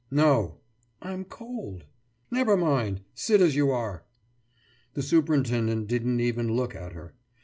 »No!« 0.09 0.57
»I'm 0.99 1.23
cold.« 1.25 1.83
»Never 2.31 2.57
mind 2.57 3.01
sit 3.13 3.39
as 3.39 3.55
you 3.55 3.69
are!« 3.69 4.03
The 4.95 5.03
superintendent 5.03 5.85
didn't 5.89 6.19
even 6.21 6.55
look 6.55 6.73
at 6.73 6.93
her. 6.93 7.13